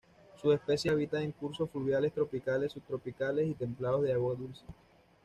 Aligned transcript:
Sus 0.41 0.55
especies 0.55 0.91
habitan 0.93 1.21
en 1.21 1.31
cursos 1.31 1.69
fluviales 1.69 2.11
tropicales, 2.11 2.71
subtropicales, 2.71 3.47
y 3.47 3.53
templados 3.53 4.01
de 4.01 4.11
agua 4.13 4.33
dulce. 4.33 4.65